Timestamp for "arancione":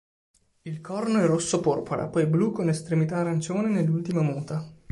3.17-3.69